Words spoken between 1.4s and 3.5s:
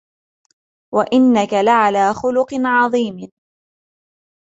لَعَلَى خُلُقٍ عَظِيمٍ